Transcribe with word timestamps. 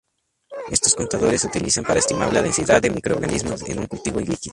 Estos 0.71 0.95
contadores 0.95 1.41
se 1.41 1.45
utilizan 1.47 1.83
para 1.83 1.99
estimar 1.99 2.33
la 2.33 2.41
densidad 2.41 2.81
de 2.81 2.89
microorganismos 2.89 3.61
en 3.69 3.81
un 3.81 3.85
cultivo 3.85 4.19
líquido. 4.19 4.49